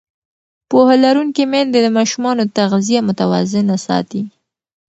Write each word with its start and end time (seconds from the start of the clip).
پوهه 0.69 0.95
لرونکې 1.03 1.43
میندې 1.51 1.79
د 1.83 1.87
ماشومانو 1.97 2.43
تغذیه 2.57 3.01
متوازنه 3.09 3.75
ساتي. 3.85 4.21